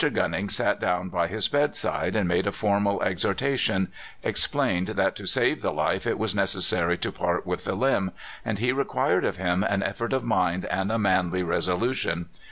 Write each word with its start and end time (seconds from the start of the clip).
Gunning 0.13 0.49
sat 0.49 0.79
down 0.79 1.09
by 1.09 1.27
his 1.27 1.47
bedside, 1.47 2.15
and 2.15 2.27
made 2.27 2.47
a 2.47 2.51
formal 2.51 3.03
exhortation: 3.03 3.91
explained 4.23 4.87
that 4.87 5.15
to 5.17 5.27
save 5.27 5.61
the 5.61 5.71
life 5.71 6.07
it 6.07 6.17
was 6.17 6.33
necessary 6.33 6.97
to 6.97 7.11
part 7.11 7.45
with 7.45 7.65
the 7.65 7.75
limb, 7.75 8.09
and 8.43 8.57
he 8.57 8.71
required 8.71 9.23
of 9.23 9.37
him 9.37 9.63
an 9.63 9.83
effort 9.83 10.11
of 10.11 10.23
mind 10.23 10.65
and 10.65 10.91
a 10.91 10.97
manly 10.97 11.43
resolution. 11.43 12.29